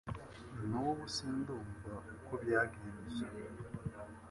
Nubu 0.67 1.03
sindumva 1.15 1.93
uko 2.15 2.31
byagenze 2.43 3.23